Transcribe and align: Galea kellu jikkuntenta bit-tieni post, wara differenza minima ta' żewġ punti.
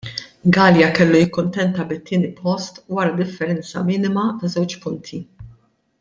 Galea 0.55 0.85
kellu 0.99 1.19
jikkuntenta 1.23 1.83
bit-tieni 1.91 2.31
post, 2.39 2.79
wara 2.99 3.13
differenza 3.23 3.83
minima 3.93 4.23
ta' 4.41 4.51
żewġ 4.55 4.79
punti. 4.87 5.21